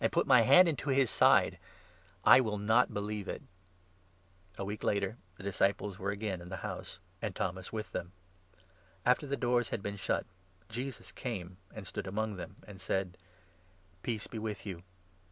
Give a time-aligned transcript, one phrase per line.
[0.11, 1.59] put my hand into his side,
[2.25, 3.43] I will not believe it."
[4.57, 8.11] A week later the disciples were again in the house, and 26 Thomas with them.
[9.05, 10.25] After the doors had been shut,
[10.69, 13.15] Jesus came and stood among them, and said:
[14.01, 14.81] "Peace be with you."